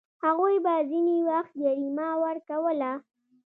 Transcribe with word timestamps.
هغوی 0.25 0.55
به 0.65 0.73
ځینې 0.91 1.17
وخت 1.29 1.51
جریمه 1.61 2.07
ورکوله. 2.23 2.91